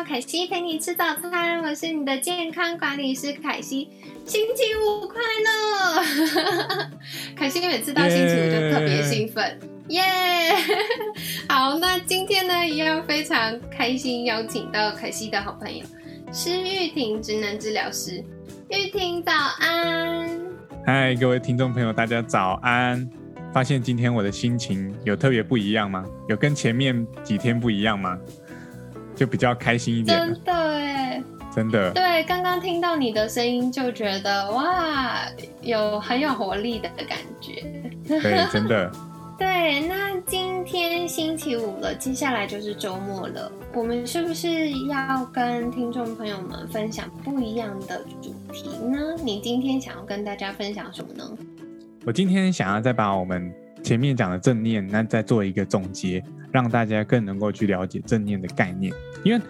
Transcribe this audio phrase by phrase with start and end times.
[0.00, 3.90] 到凯西陪你吃早餐，我是你的健康管理师凯西。
[4.24, 6.88] 星期五快乐！
[7.36, 10.02] 凯西每次到星期五就特别兴奋，耶！
[11.50, 15.84] 好，那今天呢，一样非常开心，邀请到凯西的好朋友
[16.32, 18.24] 施玉婷，职能治疗师。
[18.70, 20.40] 玉婷早安！
[20.86, 23.06] 嗨，各位听众朋友，大家早安！
[23.52, 26.02] 发现今天我的心情有特别不一样吗？
[26.26, 28.18] 有跟前面几天不一样吗？
[29.20, 30.18] 就比较开心一点。
[30.18, 31.22] 真的哎。
[31.54, 35.20] 真的，对，刚刚听到你的声音就觉得哇，
[35.60, 37.62] 有很有活力的感觉。
[38.06, 38.90] 对，真的。
[39.36, 48.98] 对，那今天星期五了，接下来就是周末了，我们是不是要跟听众朋友们分享不一样的主题呢？
[49.22, 51.24] 你今天想要跟大家分享什么呢？
[52.06, 53.52] 我今天想要再把我们
[53.82, 58.92] 前面讲的正念，那再做一个总结，让大家更能够去了解正念的概念，
[59.24, 59.40] 因为。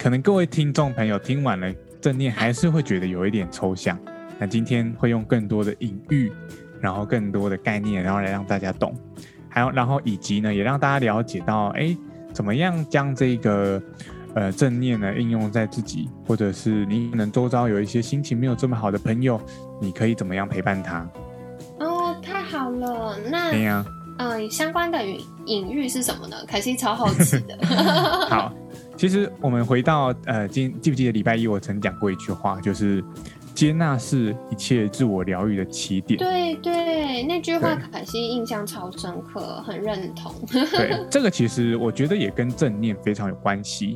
[0.00, 3.98] 可能各位听众朋友听完了正念，还是会觉得有一点抽象。
[4.38, 6.30] 那今天会用更多的隐喻，
[6.80, 8.94] 然后更多的概念，然后来让大家懂。
[9.48, 11.96] 还有，然后以及呢，也让大家了解到，哎，
[12.32, 13.82] 怎么样将这个
[14.36, 19.40] 呃正念呢应用在自己，或者是你可能周遭有一些心情没有这么好的朋友，
[19.80, 21.04] 你可以怎么样陪伴他？
[23.30, 23.84] 那对呀，
[24.18, 26.36] 嗯，相关的隐隐喻是什么呢？
[26.46, 27.58] 凯西超好奇的。
[28.28, 28.52] 好。
[28.96, 33.00] 其实我们回到呃，今记不记得礼拜一我曾讲过一句话，就是
[33.54, 36.18] 接纳是一切自我疗愈的起点。
[36.18, 40.34] 对对，那句话凯西印象超深刻，很认同。
[40.50, 43.90] 对，这个其实我觉得也跟正念非常有关系，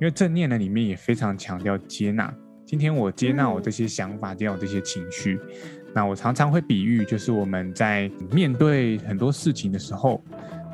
[0.00, 2.32] 因为正念呢里面也非常强调接纳。
[2.64, 5.38] 今天我接纳我这些想法，接纳我这些情绪。
[5.96, 10.22] 那我常常会比喻，就是我们在面对很多事情的时候，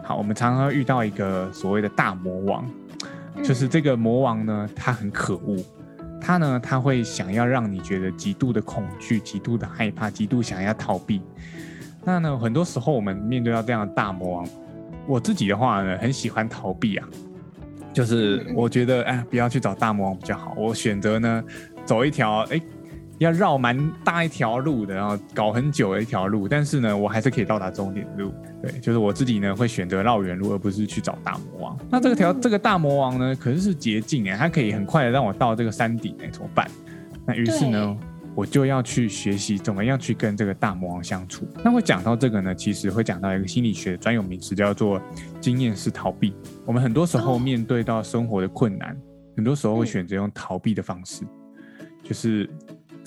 [0.02, 2.68] 好，我们常常遇到一个所谓的大魔王。
[3.40, 5.56] 就是这个魔王呢，他很可恶，
[6.20, 11.22] 他呢，他会想要让你觉得极度的恐惧、极度的害怕、极度想要逃避。
[12.04, 14.48] 那呢，很多时候我们面对到这样的大魔王，
[15.06, 17.08] 我自己的话呢，很喜欢逃避啊，
[17.92, 21.44] 就是我觉得哎，不要去找大魔王比较好，我选择呢，
[21.84, 22.60] 走一条哎。
[23.22, 28.32] 要绕蛮大一条路的，然后搞很久的一条路，但是呢，我还是可以到达终点路。
[28.60, 31.78] 对，就是我自己呢会选择绕远路，而不是去找大魔王。
[31.90, 36.70] 那这个条这个大魔王呢，可是是捷径哎，它可以很快的让我到这个山顶哎，怎么办？
[37.26, 37.96] 那于是呢，
[38.34, 41.46] 我就要去学习怎么样去跟这个大魔王相处。
[41.64, 45.00] 那会讲到这个呢，其实会讲到一个心理学专有名词，叫做
[45.40, 46.34] 经验式逃避。
[46.64, 48.96] 我们很多时候面对到生活的困难，
[49.36, 51.24] 很多时候会选择用逃避的方式，
[52.02, 52.48] 就是。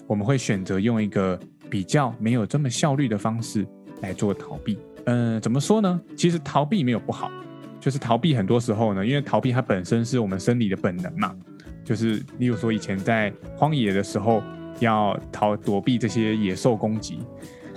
[0.07, 1.39] 我们会选择用一个
[1.69, 3.65] 比较没有这么效率的方式
[4.01, 4.77] 来做逃避。
[5.05, 6.01] 嗯，怎么说呢？
[6.15, 7.31] 其实逃避没有不好，
[7.79, 11.35] 就是逃避很多时候呢，因为逃避它本身是我们生理的本能嘛。
[11.83, 14.41] 就是例如说以前在荒野的时候
[14.79, 17.19] 要逃躲避这些野兽攻击，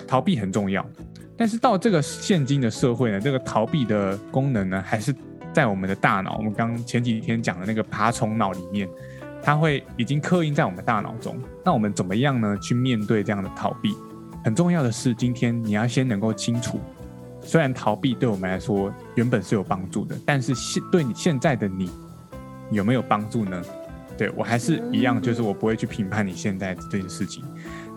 [0.06, 0.84] 逃避很重要。
[1.37, 5.15] 但是到这个现今的社会呢，这个逃避的功能呢，还是
[5.53, 6.37] 在我们的大脑。
[6.38, 8.88] 我们刚前几天讲的那个爬虫脑里面。
[9.43, 11.37] 它会已经刻印在我们大脑中。
[11.65, 12.56] 那我们怎么样呢？
[12.59, 13.94] 去面对这样的逃避？
[14.44, 16.78] 很重要的是，今天你要先能够清楚，
[17.41, 21.91] 虽然逃避对我们来说原本是有帮助的，但是现对你现在的你
[22.71, 23.62] 有没有帮助呢？
[24.16, 27.44] 对我还是一样，就是我不会去评判你现在这件事情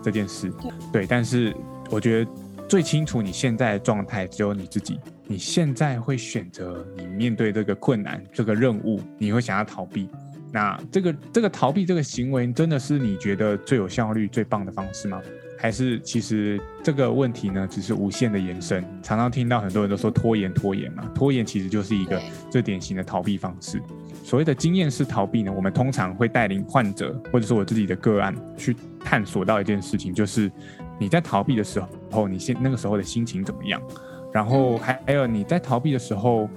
[0.02, 0.52] 这件事。
[0.92, 1.54] 对，但是
[1.90, 2.30] 我觉得
[2.68, 5.00] 最清楚你现在的状态只有你自己。
[5.26, 10.08] 你现在会选择你面对这个困难、这个任务，你会想要逃避。
[10.52, 15.20] 那这个这个逃避这个行为，真的是你觉得最有效率、最棒的方式吗？
[15.58, 18.84] 还是其实这个问题呢，只是无限的延伸？
[19.00, 23.80] 常常听到很多人都说拖延拖延嘛，拖延其实就是一个最典型的逃避方式。
[24.24, 30.50] 所谓的经验式逃避呢，我们通常会带领患者，或者是我自己的个案，去探索到一件事情，就是
[30.98, 31.80] 你在逃避的时
[32.10, 33.80] 候，你现那个时候的心情怎么样？
[34.32, 36.50] 然后还还有你在逃避的时候，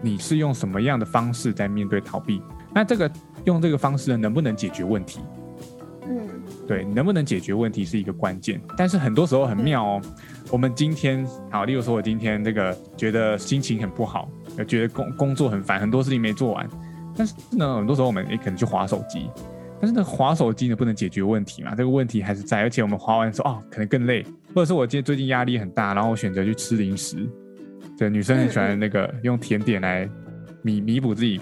[0.00, 2.42] 你是用什么样的方式在面对逃避？
[2.74, 3.10] 那这个
[3.44, 5.20] 用这个方式呢，能不能解决问题？
[6.08, 6.28] 嗯，
[6.66, 8.60] 对，能不能解决问题是一个关键。
[8.76, 10.02] 但是很多时候很妙哦。
[10.50, 14.28] 我们今天好，例如说我今天这个觉得心情很不好，
[14.66, 16.68] 觉得工工作很烦，很多事情没做完。
[17.16, 19.30] 但是呢，很多时候我们也可能去划手机。
[19.80, 21.74] 但是呢，划手机呢不能解决问题嘛？
[21.74, 24.24] 这个问题还是在，而且我们划完说哦，可能更累，
[24.54, 27.28] 或者是我今天最近压力很大，然后我选择去吃零食。
[27.98, 30.08] 对，女生很喜欢那个用甜点来
[30.62, 31.40] 弥弥补自己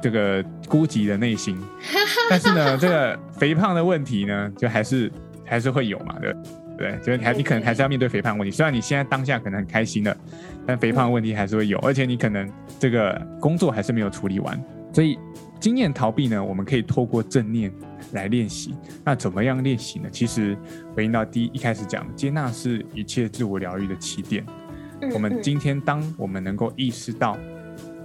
[0.00, 1.58] 这个孤寂的内心。
[2.30, 5.10] 但是呢，这个肥胖的问题呢，就还是
[5.44, 6.34] 还是会有嘛，对
[6.78, 8.56] 对，就是你还你可能还是要面对肥胖问题。
[8.56, 10.16] 虽然你现在当下可能很开心的，
[10.66, 14.58] 但肥胖问题还是会有，而且你可能这个工作还是没有处理完。
[14.92, 15.18] 所以
[15.60, 17.70] 经验逃避呢，我们可以透过正念
[18.12, 18.74] 来练习。
[19.04, 20.08] 那怎么样练习呢？
[20.10, 20.56] 其实
[20.94, 24.44] 回应到第一一开始讲，接纳是一切自我疗愈的起点。
[25.12, 27.36] 我们今天当我们能够意识到。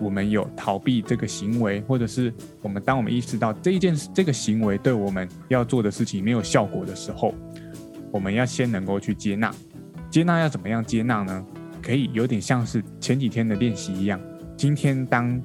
[0.02, 7.34] 我们有逃避这个行为，或者是我们当我们意识到这一件这个行为对我们要做的事情没有效果的时候，
[8.12, 9.54] 我们要先能够去接纳。
[10.10, 11.46] 接纳要怎么样接纳呢？
[11.82, 14.20] 可以有点像是前几天的练习一样。
[14.58, 15.42] 今天当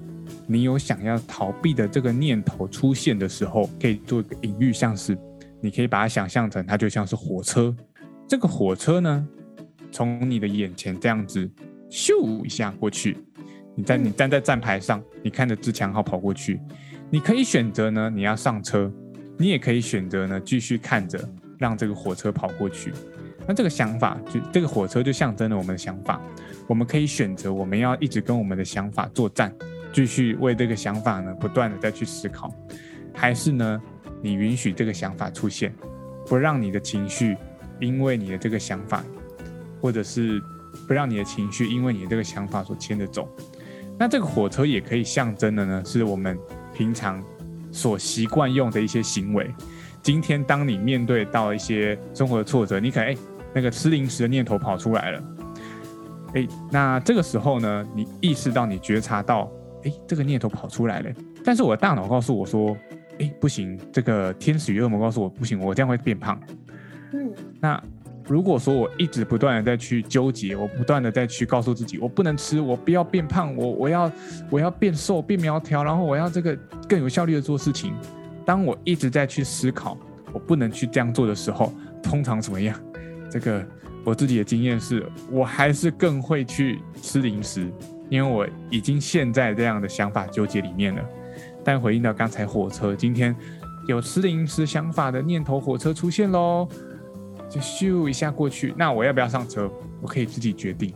[0.47, 5.19] 你有想要逃避的这个念头出现的时候，可以做一个隐喻，像是
[5.61, 7.75] 你可以把它想象成它就像是火车。
[8.29, 9.29] 这个火车呢，
[9.91, 11.51] 从你的眼前这样子
[11.91, 13.19] 咻一下过去。
[13.75, 16.61] 你在你站在站牌上，你看着自强号跑过去，
[17.09, 18.93] 你可以选择呢，你要上车，
[19.39, 21.29] 你也可以选择呢，继续看着
[21.59, 22.93] 让这个火车跑过去。
[23.47, 26.21] 那这个想法就这个火车就象征了我们的想法，
[26.67, 29.53] 我们可以选择我们要一直跟我们的想法作战，
[29.93, 32.53] 继续为这个想法呢不断的再去思考，
[33.15, 33.81] 还是呢
[34.23, 35.73] 你允许这个想法出现，
[36.27, 37.37] 不让你的情绪
[37.81, 39.03] 因为你的这个想法，
[39.81, 40.41] 或者是
[40.87, 43.29] 不让你的情绪因为你的这个想法所牵着走。
[44.01, 46.39] 那这个火车也可以象征的呢，是我们
[46.73, 47.23] 平常
[47.71, 49.53] 所习惯用的一些行为。
[50.01, 53.17] 今天当你面对到一些生活的挫折，你可能哎
[53.53, 55.23] 那个吃零食的念头跑出来了，
[56.33, 59.53] 哎，那这个时候呢，你意识到你觉察到，
[59.85, 61.11] 哎，这个念头跑出来了，
[61.45, 62.75] 但是我的大脑告诉我说，
[63.19, 66.41] 哎，不行，这个天使与恶魔告诉我不行，我这样会变胖。
[67.13, 67.31] 嗯，
[67.61, 67.83] 那。
[68.31, 74.13] 如果说我一直不断的在去纠结，我不断的在去告诉自己，我不能吃，我不要变胖，我我要
[74.49, 76.57] 我要变瘦变苗条，然后我要这个
[76.89, 77.93] 更有效率的做事情。
[78.47, 79.99] 当我一直在去思考
[80.33, 82.81] 我不能去这样做的时候，通常怎么样？
[83.29, 83.67] 这个
[84.05, 87.69] 我自己的经验是，我还是更会去吃零食，
[88.09, 91.03] 因为我已经陷在这样的想法纠结里面了。
[91.65, 93.35] 但回应到刚才火车，今天
[93.89, 96.69] 有吃零食想法的念头，火车出现喽。
[97.51, 99.71] 就咻一下过去，那我要不要上车？
[100.01, 100.95] 我可以自己决定。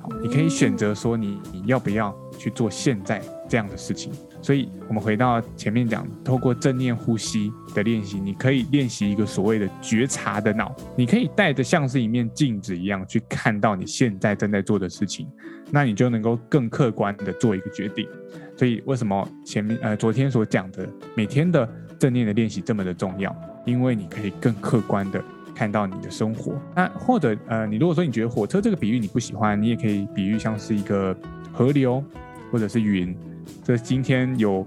[0.00, 4.12] 好，你可以选择说你你要不要去做现在这样的事情。
[4.42, 10.74] 所以，我们回到前面讲，透过正念呼吸的练习，你可以练习一个所谓的觉察的脑。
[10.96, 15.28] 你可以带着像是一面镜子一样去看到你现在正在做的事情，
[15.70, 18.08] 那你就能够更客观的做一个决定。
[18.56, 23.32] 所以，为什么前面呃昨天所讲的每天的正念的练习这么的重要？
[23.64, 25.22] 因为你可以更客观的。
[25.62, 31.16] 看到你的生活，那或者呃，你如果说你觉得火车这个比喻你不喜欢，你也可以比喻像是一个
[31.52, 32.02] 河流，
[32.50, 33.16] 或者是云。
[33.62, 34.66] 这今天有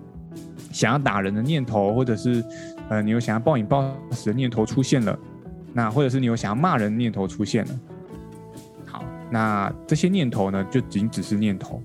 [0.71, 2.42] 想要打人的念头，或者是
[2.88, 5.19] 呃，你有想要暴饮暴食的念头出现了，
[5.74, 7.80] 那或者是你有想要骂人的念头出现了。
[8.86, 11.83] 好，那这些念头呢，就仅只是念头。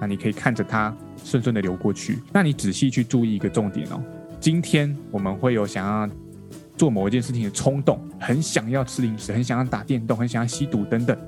[0.00, 0.92] 那你可以看着它
[1.22, 2.18] 顺顺的流过去。
[2.32, 4.02] 那你仔细去注意一个重点哦，
[4.40, 6.12] 今天我们会有想要。
[6.76, 11.18] 做某一件事情的冲动，很想要吃零食，很想要打电动，很想要吸毒等等，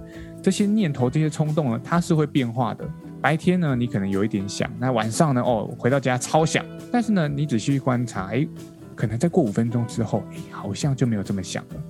[0.42, 2.88] 这些念头、这些冲动呢，它是会变化的。
[3.20, 6.64] 白天呢，你可能有一点想，那晚上呢，哦，回到家超想。
[6.92, 8.46] 但是呢，你仔细去观察，哎，
[8.94, 11.82] 可能再过五分钟之后，哎，好像就没有这么想了。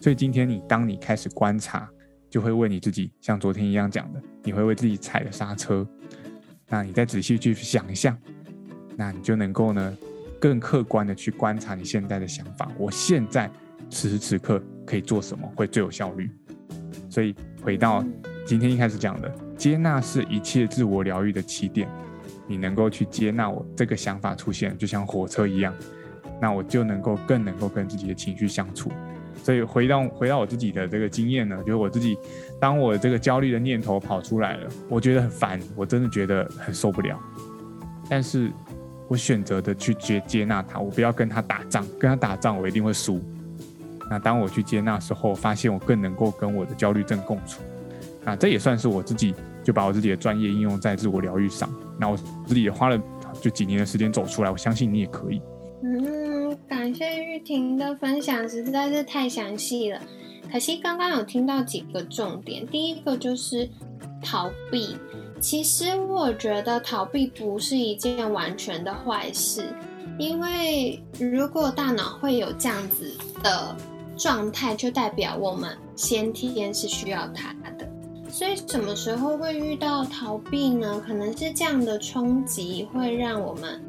[0.00, 1.88] 所以今天你当你开始观察，
[2.30, 5.86] 就会为你自己，像昨天一样讲的，你会为自己踩了刹车。
[6.68, 8.16] 那你再仔细去想一下，
[8.96, 9.96] 那你就能够呢。
[10.44, 13.50] 更客观的去观察你现在的想法，我现在
[13.88, 16.30] 此时此刻可以做什么会最有效率？
[17.08, 18.04] 所以回到
[18.44, 21.88] 今天一开始讲的，接纳是一切自我疗愈的起点。
[22.46, 25.72] 你能够去接纳我这个想法出现，就像火车一样，
[26.38, 28.92] 那我就能够更能够跟自己的情绪相处。
[29.42, 32.18] 所以回到回到我自己的这个经验呢，就是我自己，
[32.60, 37.18] 当我这个焦虑的念头跑出来了，我觉得很烦，我真的觉得很受不了，
[38.10, 38.52] 但是。
[39.14, 43.20] 我选择的去接接纳他，我不要跟他打仗，跟他打仗我一定会输。
[44.10, 47.62] 那当我去接纳的时候，发现我更能够跟我的焦虑症共处。
[48.24, 51.72] 那这也算是我自己就把我自己的专业应用在自我疗愈上。
[51.96, 53.00] 那我自己也花了
[53.40, 55.40] 就几年的时间走出来，我相信你也可以。
[55.84, 60.00] 嗯，感谢玉婷的分享，实在是太详细了。
[60.50, 63.70] 可惜刚刚有听到几个重点，第一个就是
[64.20, 64.96] 逃避。
[65.44, 69.68] 其实我觉得逃避不是一件完全的坏事，
[70.18, 73.76] 因为如果大脑会有这样子的
[74.16, 77.86] 状态，就代表我们先天是需要它的。
[78.30, 80.98] 所以什么时候会遇到逃避呢？
[81.06, 83.84] 可能是这样的冲击会让我们，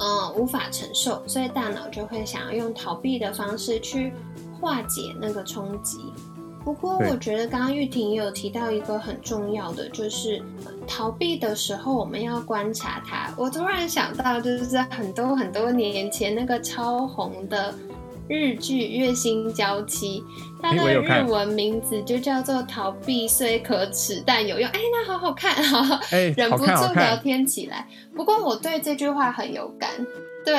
[0.00, 4.12] 呃，无法承受，所以大脑就会想要用逃避的方式去
[4.60, 5.98] 化解那个冲击。
[6.62, 10.42] 不过，我觉得刚刚玉婷也有提到一个很重要的，就是
[10.86, 13.32] 逃避的时候我们要观察它。
[13.36, 17.74] 我突然想到，就是在很多很多年前那个超红的
[18.28, 20.20] 日剧《月薪娇妻》，
[20.62, 24.68] 它的日文名字就叫做“逃避虽可耻但有用”。
[24.70, 26.00] 哎，那好好看啊，
[26.36, 27.88] 忍不住聊天起来。
[28.14, 29.90] 不过我对这句话很有感，
[30.44, 30.54] 对，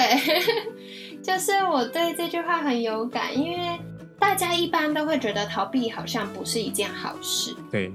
[1.22, 3.80] 就是我对这句话很有感，因为。
[4.22, 7.92] 大家一般都会觉得逃避好像不是一件好事，对。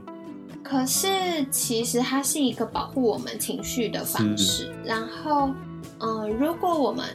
[0.63, 1.09] 可是
[1.49, 4.75] 其实它是一个保护我们情绪的方式。
[4.85, 5.51] 然后，
[6.01, 7.07] 嗯，如果我们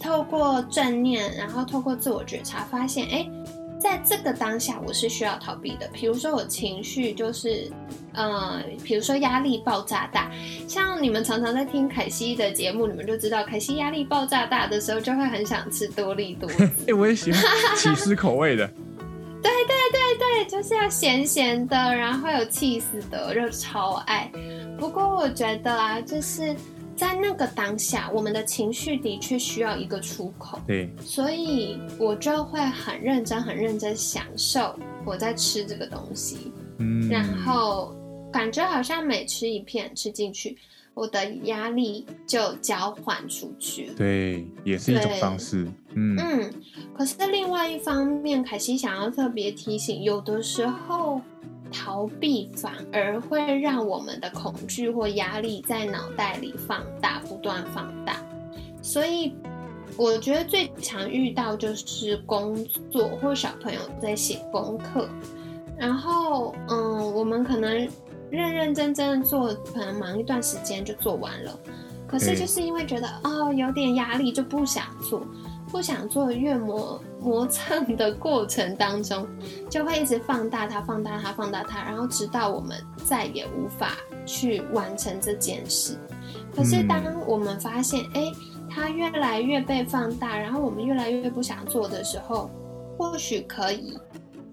[0.00, 3.30] 透过正念，然后透过自我觉察，发现，哎。
[3.78, 5.88] 在这个当下，我是需要逃避的。
[5.92, 7.70] 比如说，我情绪就是，
[8.14, 10.30] 呃，比如说压力爆炸大，
[10.66, 16.50] 像你们常常在听凯西的节目，你们就知道，凯西压力爆炸大的时候，就会很想吃多利多。
[16.88, 17.42] 哎，我也喜欢
[17.76, 18.66] 起司口味的。
[19.42, 24.30] 对对对对，就是要咸咸的，然后有气死的，就超爱。
[24.78, 26.54] 不过我觉得啊，就是。
[26.96, 30.58] 在那个当下，我们的情绪的确需要一个出口。
[30.66, 34.74] 对，所以我就会很认真、很认真享受
[35.04, 36.50] 我在吃这个东西。
[36.78, 37.94] 嗯，然后
[38.32, 40.56] 感觉好像每吃一片吃进去，
[40.94, 43.90] 我的压力就交换出去。
[43.96, 45.68] 对，也是一种方式。
[45.94, 46.52] 嗯嗯，
[46.96, 51.20] 可是另外一方面，凯西想要特别提醒，有的时候。
[51.72, 58.16] 逃避反而会让我们的恐惧或压力在脑袋里放大，不断放大。
[58.82, 59.34] 所以，
[59.96, 62.54] 我觉得最常遇到就是工
[62.90, 65.08] 作或小朋友在写功课，
[65.76, 67.88] 然后，嗯，我们可能
[68.30, 71.58] 认认真真的做，可能忙一段时间就做完了，
[72.06, 75.26] 可是就是因为觉得哦有点压力，就不想做。
[75.68, 79.26] 不想做，越磨磨蹭的过程当中，
[79.68, 85.98] 就会一直放大它，放大它，放大它，然后直到我们再也无法去完成这件事。
[86.54, 88.30] 可是当我们发现，哎，
[88.70, 92.48] 它越来越被放大，然后我们越来越不想做的时候，
[92.96, 93.98] 或许可以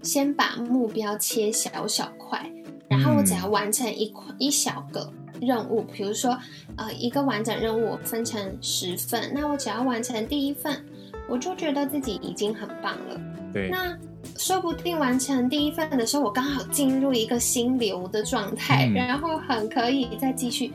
[0.01, 2.51] 先把目标切小小块，
[2.87, 5.07] 然后我只要完成一块一小个
[5.39, 6.35] 任务，比如说，
[6.75, 10.83] 呃，一个完整任务分成十份，那我只要完成第一份。
[11.29, 13.19] 我就觉得自己已经很棒了。
[13.51, 13.97] 对，那
[14.37, 20.73] 说不定完成第一份的时候，我刚好进入一个心流的状态，然后很可以再继续，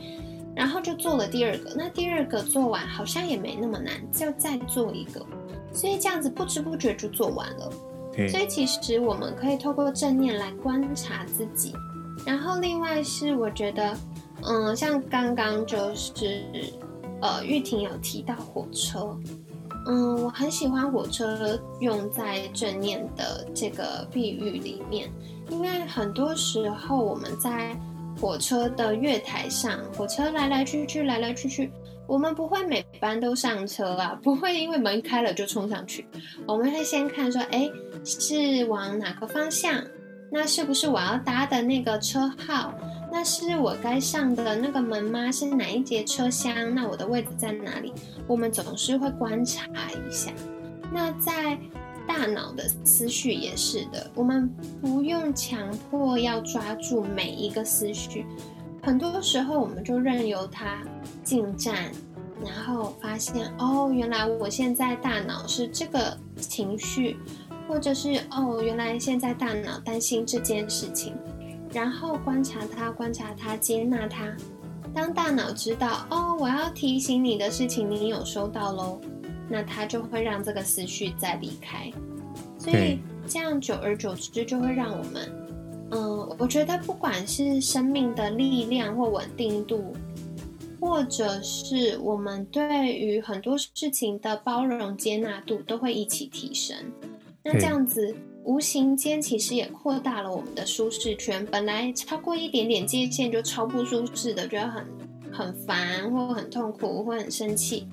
[0.55, 1.73] 然后就做了第二个。
[1.75, 5.25] 那第二个做完好像也没那么难，就再做一个。
[5.73, 7.71] 所以这样子不知不觉就做完了。
[8.27, 11.73] 所以其实我们可以透过正念来观察自己。
[12.25, 13.95] 然后另外是我觉得，
[14.43, 16.43] 嗯，像刚刚就是，
[17.21, 19.17] 呃，玉婷有提到火车。
[19.87, 25.09] 嗯，我很喜欢火车用在正念的这个比喻里面，
[25.49, 27.75] 因为很多时候我们在
[28.19, 31.71] 火车的月台上，火车来来去去，来来去去，
[32.05, 36.05] 我们不会每班都上车啊，不会因为门开了就冲上去，
[36.45, 37.69] 我们会先看说，哎，
[38.03, 39.81] 是往哪个方向？
[40.31, 42.71] 那是不是我要搭的那个车号？
[43.11, 45.31] 那是我该上的那个门吗？
[45.31, 46.73] 是哪一节车厢？
[46.73, 47.91] 那我的位置在哪里？
[48.27, 50.31] 我们总是会观察一下。
[50.91, 51.57] 那在
[52.07, 54.49] 大脑的思绪也是的，我们
[54.81, 58.25] 不用强迫要抓住每一个思绪，
[58.81, 60.81] 很多时候我们就任由它
[61.23, 61.91] 进站，
[62.43, 67.17] 然后发现哦，原来我现在大脑是这个情绪，
[67.67, 71.15] 或者是哦，原来现在大脑担心这件事情。
[71.71, 74.35] 然后观察它，观察它，接纳它。
[74.91, 78.99] 当大脑知道哦，我要提醒你的事情，你有收到喽，
[79.47, 81.91] 那它就会让这个思绪再离开。
[82.57, 85.31] 所以这样久而久之，就会让我们，
[85.91, 89.93] 嗯，我觉得不管是生命的力量或稳定度，
[90.79, 96.75] 或者是我们对于很多事情的包容接纳度，都会一起提升。
[97.43, 98.15] 那这样子。
[98.49, 101.45] 无形间其实也扩大了我们的舒适圈。
[101.51, 104.83] 本来超过一点点界限就超不舒适的，觉得很
[105.31, 107.87] 很烦或很痛苦或很生气。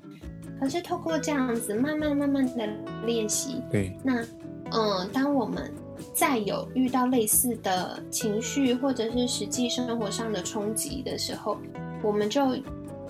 [0.58, 2.66] 可是透过这样子慢慢慢慢的
[3.04, 4.24] 练习，对，那
[4.72, 5.70] 嗯，当我们
[6.14, 11.58] 再有遇到类似的情绪或者是实际生活上的冲击的时候，
[12.02, 12.56] 我们就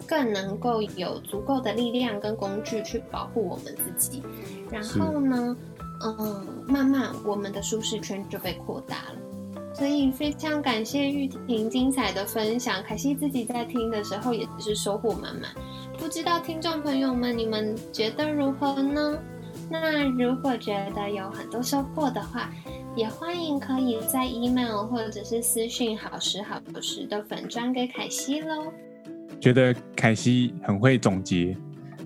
[0.04, 4.20] 更能够有足够的力量跟工具去保护我们自己。
[4.68, 5.56] 然后呢？
[6.02, 9.16] 嗯，慢慢我们的舒适圈就被扩大了。
[9.74, 15.50] 所以非常感谢玉婷精彩的分享，凯西自己在听的时候也是收获满满。
[15.98, 19.18] 不知道听众朋友们你们觉得如何呢？
[19.70, 22.50] 那如果觉得有很多收获的话，
[22.94, 28.72] 也欢迎可以在 email 或者是私讯好时好时的粉砖给凯西喽。
[29.38, 31.54] 觉得凯西很会总结，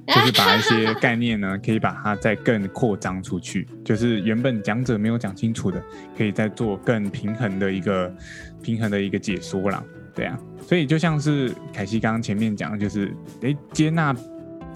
[0.07, 5.83] 就是把一些 概念呢，可以把它再更扩张出去，就是原本讲者没有讲清楚的，
[6.17, 8.13] 可以再做更平衡的一个
[8.63, 9.83] 平衡的一个解说啦。
[10.15, 14.15] 对啊，所以就像是凯西刚刚前面讲的，就是诶接纳。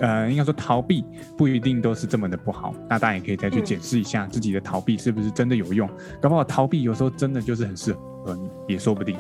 [0.01, 1.05] 呃，应该说逃避
[1.39, 5.89] 不一定都是这么的不好，那大家也可以再去检视一下自己的逃避是不是真的有用，
[6.21, 9.17] 搞不好逃避有时候真的就是很适合你，也说不定。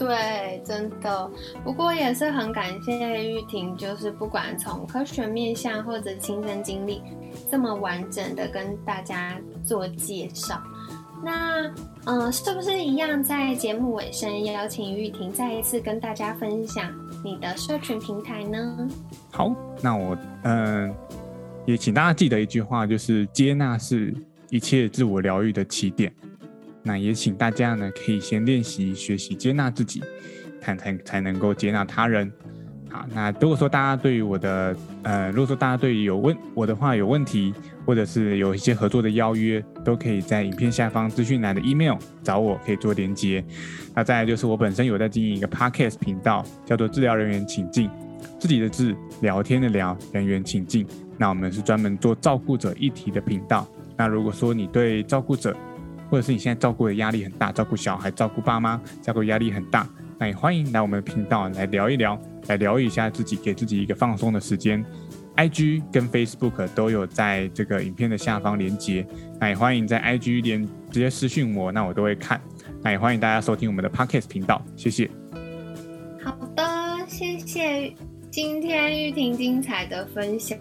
[0.00, 1.30] 对，真的。
[1.62, 7.02] 不过也是很感谢玉婷，就是不管从科学面向或者亲身经历，
[7.50, 10.58] 这么完整的跟大家做介绍。
[11.22, 11.70] 那，
[12.06, 16.90] 嗯，是不是一样在节目尾声邀请玉婷再一次跟大家分享
[17.22, 18.88] 你的社群平台呢？
[19.30, 20.94] 好，那我，嗯，
[21.66, 24.14] 也请大家记得一句话，就是接纳是
[24.48, 26.10] 一切自我疗愈的起点。
[26.82, 30.02] 那也请大家呢，可以先练习学习接纳自己，
[30.60, 32.30] 看才才能够接纳他人。
[32.88, 37.54] 好，那如果说大家对于我的，呃，如果说大家对于有问我的话有问题，
[37.86, 43.44] 或者是有一些合作的邀约，都可以在影片下方资讯栏的 email 找我，可以做连接。
[43.94, 47.88] 那再来就是我本身有在经营一个 podcast 频道，叫做治疗人员请进，
[48.40, 50.84] 自己的治，聊天的聊，人员请进。
[51.16, 53.68] 那我们是专门做照顾者议题的频道。
[53.96, 55.54] 那如果说你对照顾者，
[56.10, 59.88] 或者是你现在照顾的压力很大，照顾小孩、照顾爸妈，照顾压力很大，
[60.18, 62.20] 那也欢迎来我们的频道来聊一聊。
[62.48, 64.84] 来疗愈一下自己，给自己一个放松的时间。
[65.36, 69.06] IG 跟 Facebook 都有在这个影片的下方连接，
[69.38, 72.40] 那也欢迎在 IG 连直接私讯我，那我都会看。
[72.82, 75.08] 那也欢迎大家收听我们的 Podcast 频道，谢谢。
[76.24, 76.64] 好的，
[77.06, 77.94] 谢谢
[78.30, 80.58] 今天玉婷精彩的分享。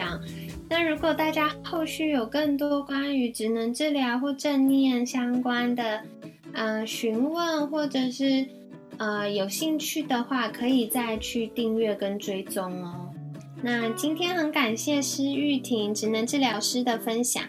[0.70, 6.02] 那如果大家后续有更多关于职能治疗或正念相关的，
[6.54, 8.46] 呃，询问或者是。
[8.98, 13.10] 呃，有兴趣的话，可以再去订阅跟追踪哦。
[13.64, 17.42] 那今天很感谢施玉婷职能治疗师的分享，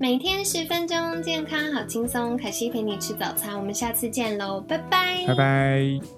[0.00, 2.36] 每天十分钟，健康好轻松。
[2.36, 6.17] 凯西陪你吃早餐，我们下次见喽，拜拜，拜拜。